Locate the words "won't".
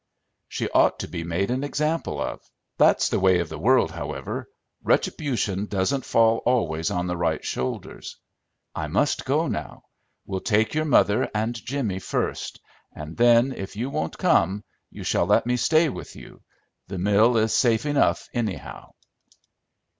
13.91-14.17